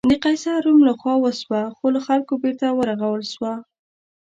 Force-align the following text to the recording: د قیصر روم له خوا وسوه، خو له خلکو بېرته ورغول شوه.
د 0.09 0.11
قیصر 0.25 0.55
روم 0.65 0.79
له 0.87 0.93
خوا 0.99 1.15
وسوه، 1.23 1.61
خو 1.77 1.85
له 1.95 1.99
خلکو 2.07 2.33
بېرته 2.43 2.67
ورغول 2.77 3.23
شوه. 3.33 3.53